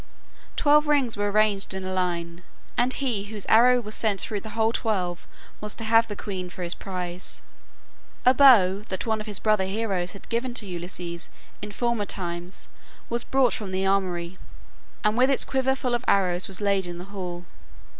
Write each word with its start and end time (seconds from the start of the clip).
Twelve 0.55 0.87
rings 0.87 1.15
were 1.15 1.29
arranged 1.29 1.75
in 1.75 1.83
a 1.83 1.93
line, 1.93 2.41
and 2.75 2.91
he 2.91 3.25
whose 3.25 3.45
arrow 3.45 3.79
was 3.79 3.93
sent 3.93 4.19
through 4.19 4.39
the 4.41 4.57
whole 4.57 4.71
twelve 4.71 5.27
was 5.59 5.75
to 5.75 5.83
have 5.83 6.07
the 6.07 6.15
queen 6.15 6.49
for 6.49 6.63
his 6.63 6.73
prize. 6.73 7.43
A 8.25 8.33
bow 8.33 8.79
that 8.89 9.05
one 9.05 9.21
of 9.21 9.27
his 9.27 9.37
brother 9.37 9.65
heroes 9.65 10.13
had 10.13 10.27
given 10.27 10.55
to 10.55 10.65
Ulysses 10.65 11.29
in 11.61 11.71
former 11.71 12.05
times 12.05 12.67
was 13.11 13.23
brought 13.23 13.53
from 13.53 13.69
the 13.69 13.85
armory, 13.85 14.39
and 15.03 15.15
with 15.15 15.29
its 15.29 15.45
quiver 15.45 15.75
full 15.75 15.93
of 15.93 16.03
arrows 16.07 16.47
was 16.47 16.61
laid 16.61 16.87
in 16.87 16.97
the 16.97 17.05
hall. 17.13 17.45